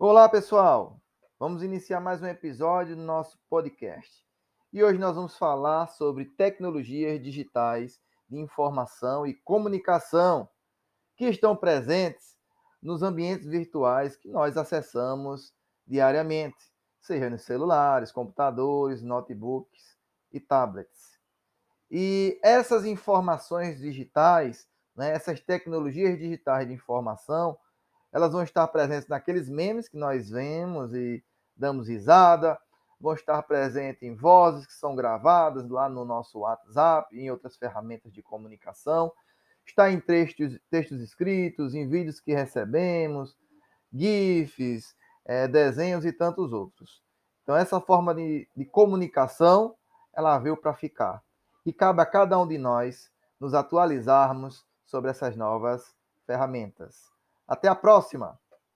[0.00, 1.02] Olá, pessoal!
[1.40, 4.24] Vamos iniciar mais um episódio do nosso podcast.
[4.72, 8.00] E hoje nós vamos falar sobre tecnologias digitais
[8.30, 10.48] de informação e comunicação
[11.16, 12.36] que estão presentes
[12.80, 15.52] nos ambientes virtuais que nós acessamos
[15.84, 19.98] diariamente, seja nos celulares, computadores, notebooks
[20.32, 21.18] e tablets.
[21.90, 27.58] E essas informações digitais, né, essas tecnologias digitais de informação,
[28.12, 31.22] elas vão estar presentes naqueles memes que nós vemos e
[31.56, 32.58] damos risada,
[33.00, 38.12] vão estar presentes em vozes que são gravadas lá no nosso WhatsApp, em outras ferramentas
[38.12, 39.12] de comunicação,
[39.64, 43.36] está em textos, textos escritos, em vídeos que recebemos,
[43.92, 47.02] GIFs, é, desenhos e tantos outros.
[47.42, 49.74] Então, essa forma de, de comunicação,
[50.14, 51.22] ela veio para ficar.
[51.64, 55.94] E cabe a cada um de nós nos atualizarmos sobre essas novas
[56.26, 57.17] ferramentas.
[57.48, 58.38] Até a próxima!